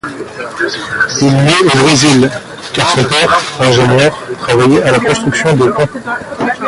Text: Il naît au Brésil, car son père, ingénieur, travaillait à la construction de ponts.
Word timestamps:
Il 1.21 1.31
naît 1.31 1.59
au 1.61 1.77
Brésil, 1.77 2.27
car 2.73 2.89
son 2.89 3.03
père, 3.03 3.39
ingénieur, 3.59 4.17
travaillait 4.39 4.81
à 4.81 4.93
la 4.93 4.99
construction 4.99 5.55
de 5.55 5.67
ponts. 5.67 5.89